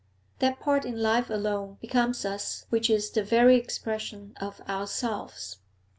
That 0.39 0.59
part 0.59 0.83
in 0.83 0.99
life 0.99 1.29
alone 1.29 1.77
becomes 1.79 2.25
us 2.25 2.65
which 2.69 2.89
is 2.89 3.11
the 3.11 3.21
very 3.23 3.55
expression 3.55 4.33
of 4.41 4.59
ourselves. 4.67 5.59